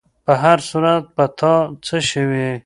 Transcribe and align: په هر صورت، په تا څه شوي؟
په 0.25 0.33
هر 0.43 0.59
صورت، 0.69 1.03
په 1.15 1.23
تا 1.37 1.53
څه 1.85 1.97
شوي؟ 2.09 2.49